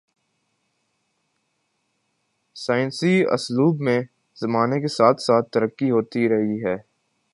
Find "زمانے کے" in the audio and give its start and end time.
4.41-4.87